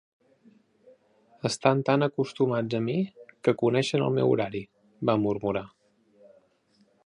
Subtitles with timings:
[1.49, 2.97] "Estan tan acostumats a mi
[3.45, 4.65] que coneixen el meu horari",
[5.11, 5.67] va murmurar.